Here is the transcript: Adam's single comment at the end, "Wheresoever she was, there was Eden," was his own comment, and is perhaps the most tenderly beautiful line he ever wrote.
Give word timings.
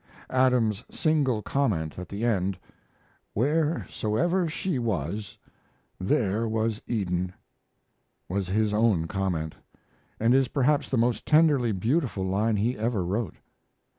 Adam's 0.31 0.83
single 0.89 1.43
comment 1.43 1.99
at 1.99 2.09
the 2.09 2.25
end, 2.25 2.57
"Wheresoever 3.35 4.49
she 4.49 4.79
was, 4.79 5.37
there 5.99 6.47
was 6.47 6.81
Eden," 6.87 7.33
was 8.27 8.47
his 8.49 8.73
own 8.73 9.05
comment, 9.05 9.53
and 10.19 10.33
is 10.33 10.47
perhaps 10.47 10.89
the 10.89 10.97
most 10.97 11.27
tenderly 11.27 11.71
beautiful 11.71 12.25
line 12.25 12.55
he 12.55 12.75
ever 12.75 13.05
wrote. 13.05 13.35